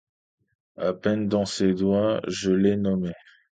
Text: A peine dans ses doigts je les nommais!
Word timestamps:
A 0.77 0.93
peine 0.93 1.27
dans 1.27 1.45
ses 1.45 1.75
doigts 1.75 2.21
je 2.27 2.49
les 2.51 2.75
nommais! 2.75 3.13